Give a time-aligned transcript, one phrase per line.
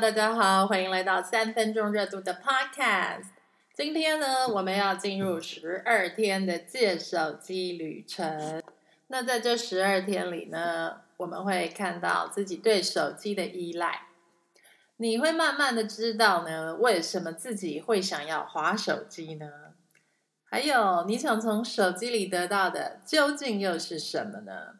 [0.00, 3.24] 大家好，欢迎来到三分钟热度的 Podcast。
[3.74, 8.62] 今天呢，我们要进入十二天的借手机旅程。
[9.08, 14.02] 那在这十二天里呢，我们会看到自己对手机的依赖。
[14.98, 19.50] 你会慢慢的知道呢，为什么自己会想要划手机呢？
[20.44, 24.76] 还有，你想从手机里得到的究竟又是什么呢？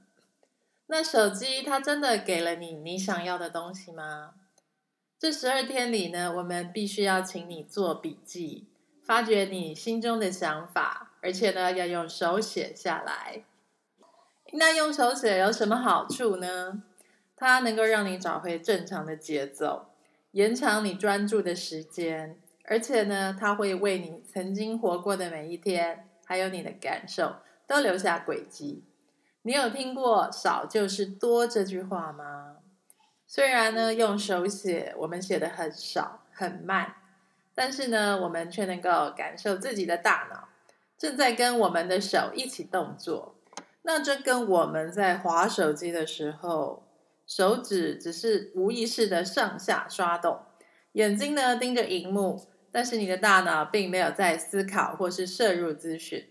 [0.86, 4.34] 那手机它真的给了你你想要的东西吗？
[5.18, 8.68] 这十二天里呢，我们必须要请你做笔记，
[9.02, 13.42] 发掘你心中的想法，而且呢，要用手写下来。
[14.52, 16.84] 那用手写有什么好处呢？
[17.34, 19.86] 它能够让你找回正常的节奏，
[20.30, 27.34] 延长你专注的时间，而且呢，它会为你曾经活过的每一天，还有你的感受，
[27.66, 28.84] 都留下轨迹。
[29.42, 32.57] 你有听过“少就是多”这句话吗？
[33.30, 36.94] 虽然呢，用手写我们写的很少很慢，
[37.54, 40.48] 但是呢，我们却能够感受自己的大脑
[40.96, 43.36] 正在跟我们的手一起动作。
[43.82, 46.88] 那这跟我们在划手机的时候，
[47.26, 50.40] 手指只是无意识的上下刷动，
[50.92, 56.30] 眼睛呢盯着荧幕，但是你的大脑并没有在思考或是摄入资讯。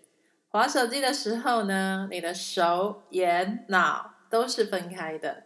[0.49, 5.43] 划手机的时候呢，你的手、眼、脑都是分开的，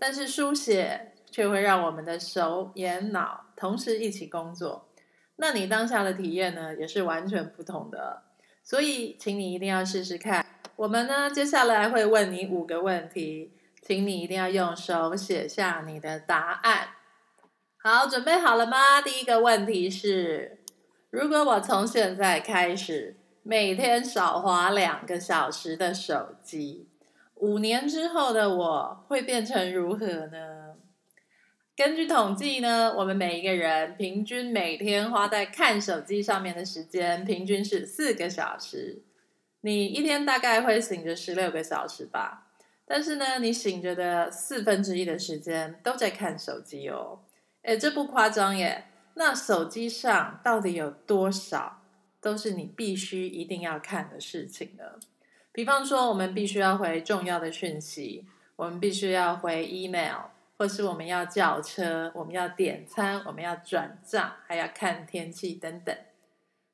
[0.00, 4.88] 但是书写却会让我们的手、眼、脑同时一起工作。
[5.36, 8.22] 那你当下的体验呢，也是完全不同的。
[8.64, 10.44] 所以，请你一定要试试看。
[10.76, 16.88] 我们呢，接下来会问你五个问题，请你一定要用手写下你的答案。
[17.82, 19.00] 好，准备好了吗？
[19.00, 20.64] 第一个问题是：
[21.10, 23.18] 如果我从现在开始。
[23.42, 26.89] 每天少花两个小时的手机，
[27.40, 30.76] 五年之后的我会变成如何呢？
[31.74, 39.02] 根据统计呢，我们每一个人平均每天花在看手机上面的时间平均是四个小时。
[39.62, 42.48] 你一天大概会醒着十六个小时吧？
[42.84, 47.20] 但是呢，你醒着的四分之一的时间都在看手机哦。
[47.62, 48.86] 哎，这不夸张耶。
[49.14, 51.82] 那手机上到底有多少？
[52.20, 54.84] 都是你必须一定要看的事情呢。
[55.52, 65.96] 比方说，我们必须要回重要的讯息，我们必须要回 email，或是我们要叫车，我们要点餐，我们要转账，还要看天气等等。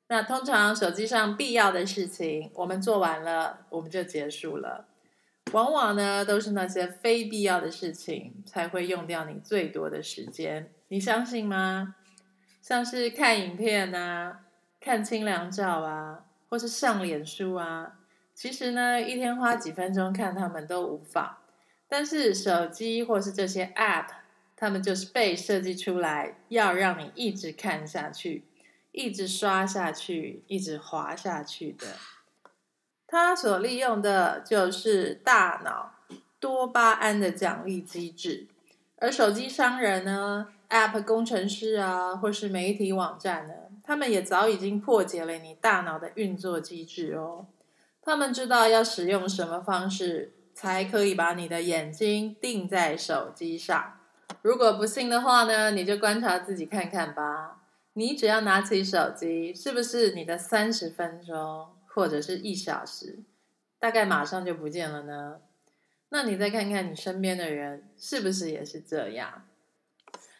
[0.09, 4.85] 那通常手机上必要的事情，我们做完了，我们就结束了。
[5.53, 10.71] 往往呢，都是那些非必要的事情才会用掉你最多的时间。
[10.89, 11.95] 你相信吗？
[12.61, 14.41] 像是看影片啊。
[14.79, 17.93] 看清凉照啊，或是上脸书啊，
[18.37, 21.37] 其实呢，一天花几分钟看他们都无妨。
[21.87, 24.09] 但是手机或是这些 App，
[24.55, 28.43] 他们就是被设计出来要让你一直看下去，
[28.91, 31.87] 一直刷下去，一直滑下去的。
[33.07, 35.95] 它所利用的就是大脑
[36.39, 38.45] 多巴胺的奖励机制，
[38.97, 43.53] 而手机商人呢，App 工程师啊，或是媒体网站呢。
[43.83, 47.47] 他们也早已经破解了你大脑的运作机制哦。
[48.07, 53.99] 他们知道要使用什么方式才可以把你的眼睛定在手机上。
[54.41, 57.65] 如果不信的话呢，你就观察自己看看吧。
[57.95, 63.19] 你只要拿起手机，是不是你的三十分钟或者是一小时，
[63.77, 65.41] 大概马上就不见了呢？
[66.07, 69.43] 那你再看看你身边的人，是不是也是这样？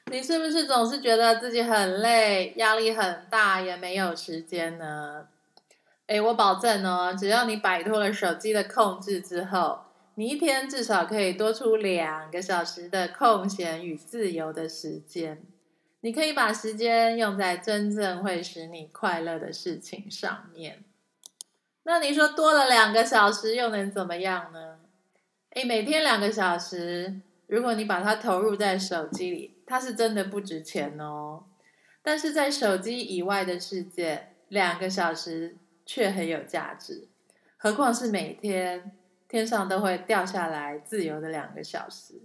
[0.10, 5.28] 你是不是总是觉得自己很累，压力很大，也没有时间呢？
[6.08, 9.80] 哎，我保证哦，只要你摆脱了手机的控制之后，
[10.16, 15.44] 你一天至少可以多出两个小时的空闲与自由的时间。
[16.02, 20.84] 你可以把时间用在真正会使你快乐的事情上面。
[21.84, 24.80] 那你说多了两个小时又能怎么样呢？
[25.52, 29.54] 哎，每天两个小时，如果你把它投入在手机里。
[29.70, 31.44] 它是真的不值钱哦，
[32.02, 37.08] 但是在手机以外的世界，两个小时却很有价值。
[37.58, 38.96] 何况是每天
[39.28, 42.22] 天上都会掉下来自由的两个小时。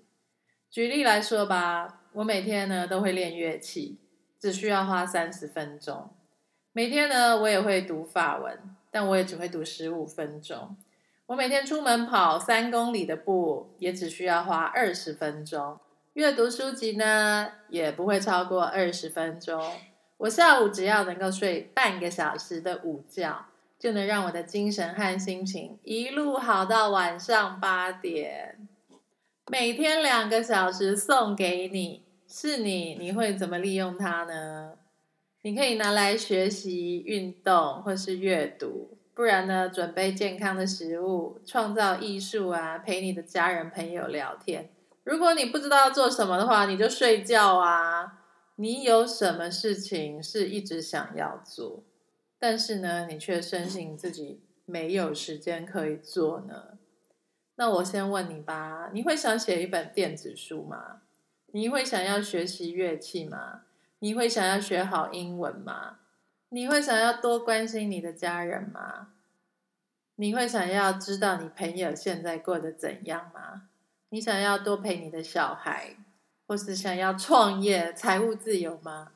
[0.69, 3.99] 举例来说吧，我每天呢都会练乐器，
[4.39, 6.11] 只需要花三十分钟。
[6.73, 8.59] 每天呢我也会读法文，
[8.91, 10.77] 但我也只会读十五分钟。
[11.27, 15.79] 我每天出门跑三公里的步，也只需要花二十分钟。
[16.15, 19.73] 阅读书籍呢，也不会超过二十分钟。
[20.19, 23.47] 我下午只要能够睡半个小时的午觉，
[23.83, 28.69] 就能让我的精神和心情一路好到晚上八点。
[29.51, 34.75] 每天两个小时送给你，是你，你会怎么利用它呢？
[35.43, 44.71] 你可以拿来学习、运动或是阅读，不然呢，准备健康的食物、创造艺术啊，陪你的家人朋友聊天。
[45.03, 48.21] 如果你不知道要做什么的话，你就睡觉啊。
[48.55, 51.83] 你有什么事情是一直想要做，
[52.43, 56.77] 但是呢，你却深信自己没有时间可以做呢？
[57.55, 61.03] 那我先问你吧，你会想写一本电子书吗？
[61.53, 63.63] 你会想要学习乐器吗？
[64.01, 66.01] 你会想要学好英文吗？
[66.49, 69.13] 你会想要多关心你的家人吗？
[70.17, 73.69] 你会想要知道你朋友现在过得怎样吗？
[74.09, 75.95] 你想要多陪你的小孩？
[76.49, 79.13] 或是想要创业、财务自由吗？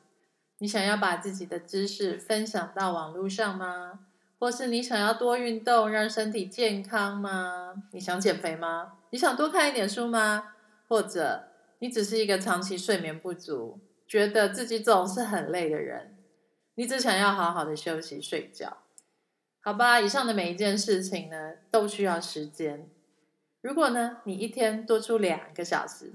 [0.59, 3.99] 你想要把自己的知识分享到网络上吗？
[4.39, 7.83] 或是你想要多运动，让身体健康吗？
[7.91, 8.93] 你想减肥吗？
[9.11, 10.53] 你想多看一点书吗？
[10.87, 11.49] 或者
[11.79, 16.17] 你只是一个长期睡眠不足，觉得自己总是很累的人？
[16.75, 18.77] 你只想要好好的休息睡觉？
[19.61, 22.89] 好吧，以上的每一件事情呢，都需要时间。
[23.61, 26.13] 如果呢，你一天多出两个小时。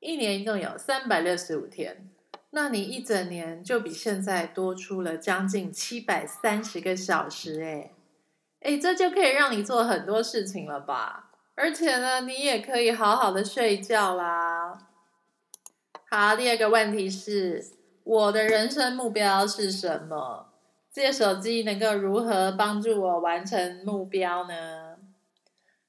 [0.00, 2.08] 一年一共有三百六十五天，
[2.50, 7.92] 那你一整年就比现在多出了将近七百三十个小时，哎，
[8.60, 11.30] 哎，这就可以让你做很多事情了吧？
[11.54, 14.88] 而且呢，你也可以好好的睡觉啦。
[16.08, 17.64] 好，第二个问题是，
[18.04, 20.46] 我的人生目标是什么？
[20.90, 24.96] 这手机能够如何帮助我完成目标呢？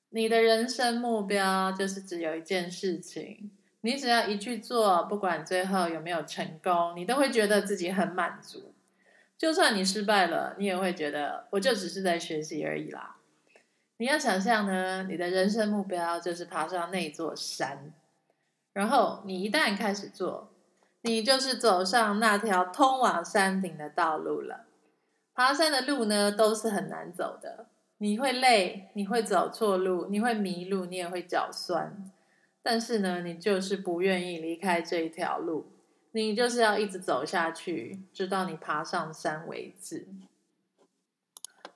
[0.09, 3.51] 你的人生目标就是只有一件事情。
[3.81, 8.73] 你只要一去做，不管最后有没有成功，你都会觉得自己很满足。
[9.37, 13.15] 就算你失败了，你也会觉得我就只是在学习而已啦。
[13.97, 17.93] 你要想象呢，你的人生目标就是爬上那座山，
[18.73, 20.51] 然后你一旦开始做，
[21.01, 24.65] 你就是走上那条通往山顶的道路了。
[25.33, 27.67] 爬山的路呢，都是很难走的，
[27.99, 32.11] 你会累，你会走错路，你会迷路，你也会脚酸。
[32.71, 35.71] 但是呢，你就是不愿意离开这一条路，
[36.11, 40.07] 你就是要一直走下去，直到你爬上山为止。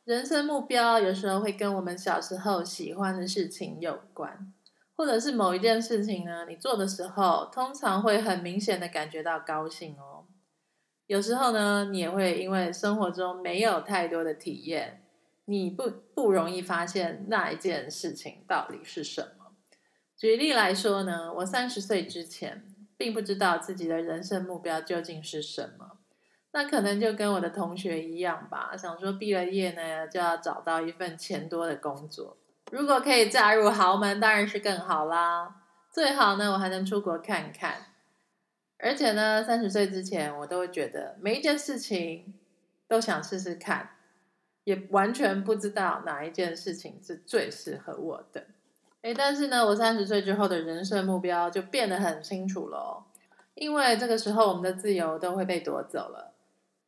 [0.04, 4.54] 人生目标有时候会跟我们小时候喜欢的事情有关，
[4.96, 10.26] 或者是某一件事情呢，你做的时候，通常会很明显的感觉到高兴哦。
[11.08, 15.02] 有时候呢，你也会因为生活中没有太多的体验，
[15.46, 19.43] 你不不容易发现那一件事情到底是什么。
[20.24, 22.64] 举例来说呢，我三十岁之前
[22.96, 25.98] 并不知道自己的人生目标究竟是什么，
[26.54, 32.38] 那可能就跟我的同学一样吧，想说毕了业呢就要找到一份钱多的工作，
[32.72, 35.58] 如果可以嫁入豪门当然是更好啦，
[35.92, 37.88] 最好呢我还能出国看看，
[38.78, 42.34] 而且呢三十岁之前我都会觉得每一件事情
[42.88, 43.98] 都想试试看，
[44.64, 48.46] 也完全不知道哪一件事情是最适合我的。
[49.04, 53.06] 哎，但是呢，我三十岁之后的人生目标就变得很清楚了，
[53.54, 56.34] 因为这个时候我们的自由都会被夺走了，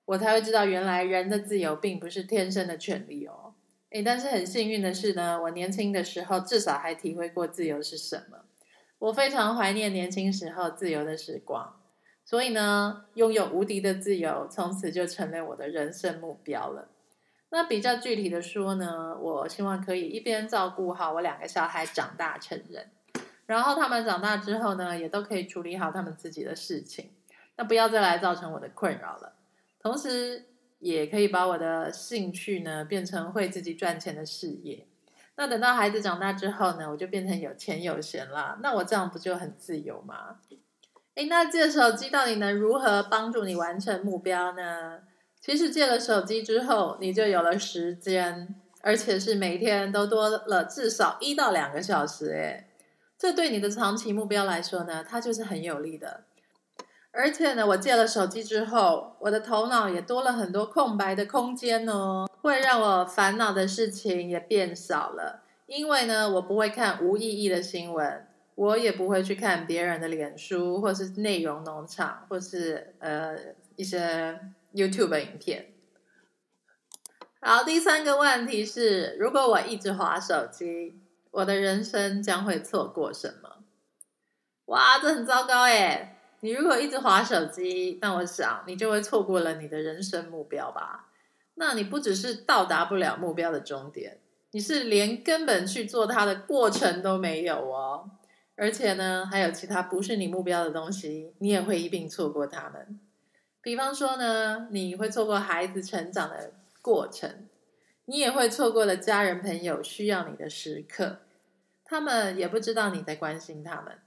[0.06, 3.54] 我才会知道原来人的自由并不是天生的权利哦。
[3.90, 8.38] 哎，但是很幸运的是呢，我年轻的时候至少还体会过自由是什么，
[8.98, 11.82] 我非常怀念年轻时候自由的时光，
[12.24, 16.88] 所以呢，拥有无敌的自由，从此就成了我的人生目标了。
[17.50, 22.90] 那比较具体的说呢，我希望可以一边照顾好我两个小孩长大成人，
[23.46, 27.12] 然后他们长大之后呢，也都可以处理好他们自己的事情，
[27.56, 29.34] 那不要再来造成我的困扰了。
[29.80, 30.46] 同时，
[30.80, 34.88] 也可以把我的兴趣呢变成会自己赚钱的事业。
[35.38, 38.58] 那等到孩子长大之后呢，我就变成有钱有闲啦。
[38.62, 40.40] 那我这样不就很自由吗？
[41.16, 45.00] 哎，那这手机到底能如何帮助你完成目标呢？
[45.42, 52.28] 其实借了手机之后，你就有了时间，而且是每天都多了至少一到两个小时。
[52.32, 52.68] 诶
[53.18, 56.26] 这对你的长期目标来说呢，它就是很有利的。
[57.12, 65.44] 而且呢，我借了手机之后，我的头脑也多了很多空白的空间哦，会让我烦恼的事情也变少了。
[65.68, 73.38] 因为呢，我不会看无意义的新闻，我也不会去看别人的脸书，或是内容农场，或是呃
[73.76, 74.40] 一些。
[74.76, 75.68] YouTube 影片。
[77.40, 81.00] 好，第三个问题是：如果我一直滑手机，
[81.32, 83.64] 我的人生将会错过什么？
[84.66, 86.20] 哇，这很糟糕哎！
[86.42, 91.08] 你如果一直滑手机，那我想你就会错过了你的人生目标吧？
[91.54, 94.20] 那你不只是到达不了目标的终点，
[94.52, 98.10] 你是连根本去做它的过程都没有哦。
[98.58, 103.00] 而且呢，还有其他不是你目标的东西，你也会一并错过他们。
[103.62, 107.48] 比方说呢，你会错过孩子成长的过程，
[108.06, 111.20] 你也会错过了家人朋友需要你的时刻，
[111.84, 113.98] 他们也不知道你在关心他们，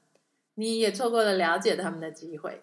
[0.55, 2.63] 你也错过了了解他们的机会，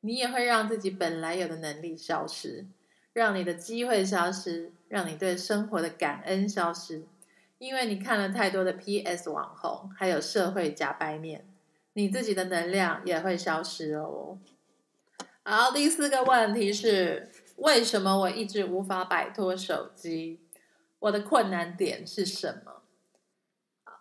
[0.00, 2.66] 你也会让自己本来有的能力消失，
[3.12, 7.02] 让你的机会消失，让你对生活的感恩消失。
[7.58, 11.44] 因为你看了太多的 PS 网红，还有社会假白面，
[11.94, 14.38] 你自己的能量也会消失哦。
[15.42, 20.40] 好，第四个问题是：为什么我一直无法摆脱手机？
[21.00, 22.82] 我的困难点是什么？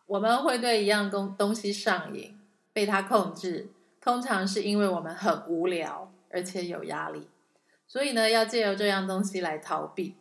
[0.06, 2.40] 我们会对一样东东西上瘾，
[2.72, 7.28] 被它控制，通常是因为我们很无聊，而且有压力，
[7.88, 10.16] 所以呢，要借由这样东西来逃避。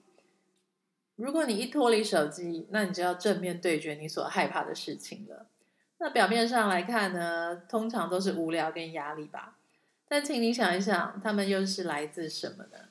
[1.17, 5.47] 如果你一脱离手机，那你就要正面对决你所害怕的事情了。
[5.99, 9.57] 那表面上来看呢，通常都是无聊跟压力吧。
[10.07, 12.91] 但请你想一想，他们又是来自什么呢？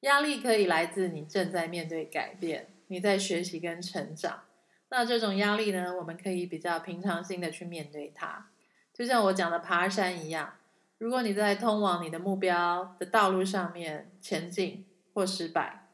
[0.00, 4.42] 压力可以来自你正在面对改变，你在学习跟成长。
[4.88, 8.50] 那这种压力呢，我们可以比较平常心的去面对它。
[8.92, 10.54] 就像我讲的爬山一样，
[10.98, 14.84] 如果你在通往你的目标的道路上面前进
[15.14, 15.85] 或失败。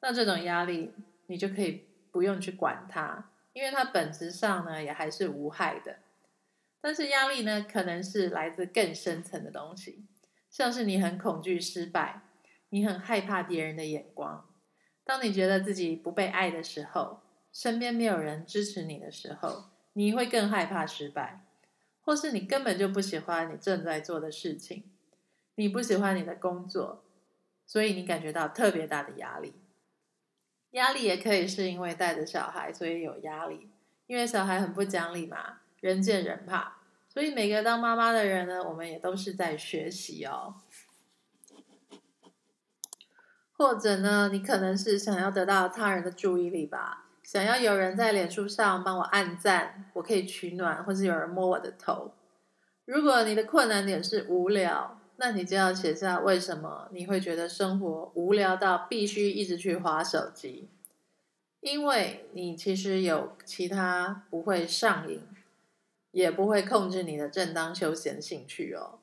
[0.00, 0.92] 那这种压力，
[1.26, 5.96] 你就可以不用去管它，因为它本质上呢也还是无害的。
[6.80, 10.06] 但是压力呢，可能是来自更深层的东西，
[10.48, 12.22] 像是你很恐惧失败，
[12.70, 14.48] 你很害怕别人的眼光。
[15.04, 17.20] 当你觉得自己不被爱的时候，
[17.52, 21.44] 身边没有人支持你的时候，你会更害怕失败，
[22.00, 24.84] 或是你根本就不喜欢你正在做的事情，
[25.56, 27.04] 你不喜欢你的工作，
[27.66, 29.52] 所以你感觉到特别大的压力。
[30.72, 33.68] 压力也可以是因为带着小孩，所以有压力。
[34.06, 36.76] 因为小孩很不讲理嘛，人见人怕。
[37.08, 40.54] 所以每个当妈妈的人呢，我们也都是在学习哦。
[43.52, 52.12] 或者呢，你可能是想要得到他人的注意力吧，想要有人在脸书上帮我按赞，我可以取暖，或是有人摸我的头。
[52.84, 54.99] 如果你的困难点是无聊。
[55.22, 60.70] 那你就要写下为什么你会觉得生活无聊到必须一直去划手机？
[61.60, 65.20] 因为你其实有其他不会上瘾，
[66.10, 68.98] 也不会控制你的正当休闲兴趣哦。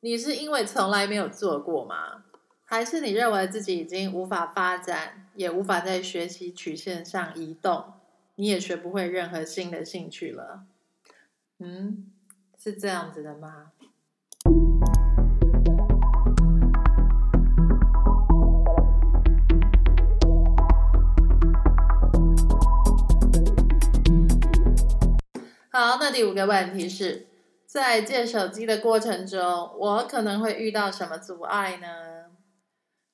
[0.00, 2.24] 你是因为从来没有做过吗？
[2.64, 7.92] 还是你认为自己已经无法发展，也无法在学习曲线上移动，
[8.36, 10.64] 你也学不会任何新的兴趣了？
[11.58, 12.10] 嗯，
[12.56, 13.72] 是这样子的吗？
[25.78, 27.28] 好，那第五个问题是
[27.64, 31.86] 在借手机的过程中，我可能会遇到什么阻碍呢？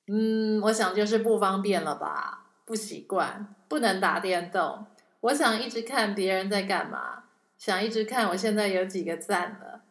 [0.07, 4.83] 嗯，我想就是不方便了吧，不习惯，不能打电动。
[5.19, 9.81] 我想一直看别人在干嘛，想一直看我现在有几个赞了。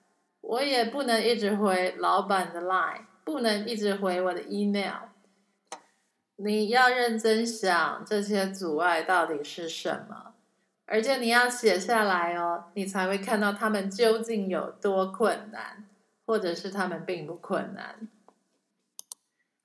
[0.41, 5.11] 我也不能一直回老板的 line，不能一直回我的 email。
[6.39, 10.34] 你要认真想这些阻碍到底是什么。
[10.87, 15.89] 而且你要写下来哦，你才会看到他们究竟有多困难，
[16.27, 18.09] 或者是他们并不困难。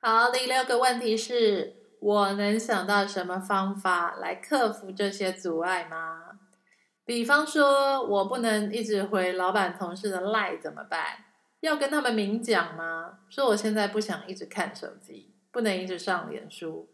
[0.01, 6.39] 好，第六个问题是我能想到什么方法来克服这些阻碍吗？
[7.03, 11.25] 比方说，我不能一直回老板同事的赖怎么办？
[11.59, 13.19] 要跟他们明讲吗？
[13.29, 16.87] 说我现在不想一直看手机，不能一直上脸书，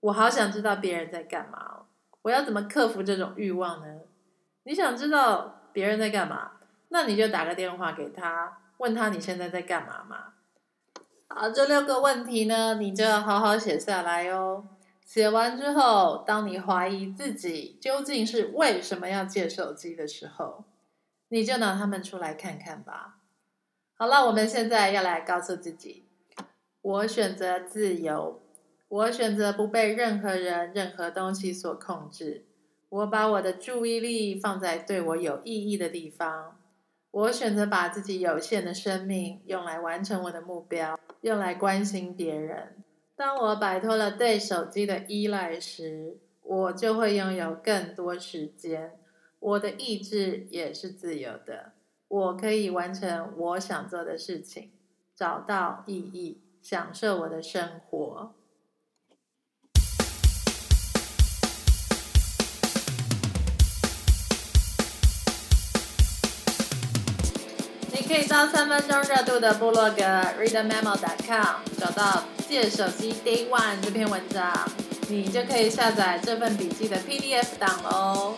[0.00, 1.77] 我好想知道别人在干嘛哦。
[2.22, 4.00] 我要怎么克服这种欲望呢？
[4.64, 6.52] 你想知道别人在干嘛？
[6.88, 10.34] 那你就打个电话给他，问他你现在在干嘛嘛。
[11.28, 14.66] 好，这六个问题呢，你就要好好写下来哦。
[15.04, 20.64] 写完之后，当你怀疑自己究竟是为什么要借手机的时候，
[21.28, 23.18] 你就拿他们出来看看吧。
[23.94, 26.06] 好了，我们现在要来告诉自己：
[26.82, 28.42] 我选择自由。
[28.88, 32.46] 我选择不被任何人、任何东西所控制。
[32.88, 36.58] 我把我的注意力放在对我有意义的地方。
[37.10, 42.82] 我选择把自己有限的生命用来完成我的目标，用来关心别人。
[43.14, 48.98] 当我摆脱了对手机的依赖时，我就会拥有更多时间。
[49.38, 51.72] 我的意志也是自由的。
[52.08, 54.70] 我可以完成我想做的事情，
[55.14, 58.34] 找到意义，享受我的生活。
[68.00, 70.04] 你可以到三分钟热度的部落格
[70.40, 74.52] readmemo.com 找到借手机 Day One 这篇文章，
[75.08, 78.36] 你就可以下载这份笔记的 PDF 档喽。